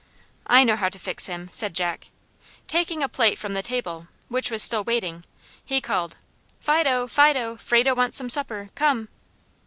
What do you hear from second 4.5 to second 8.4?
still waiting, he called, "Fido! Fido! Frado wants some